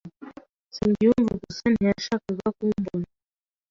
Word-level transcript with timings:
Nsengiyumva 0.69 1.33
gusa 1.43 1.65
ntiyashakaga 1.73 2.47
kumbona. 2.57 3.07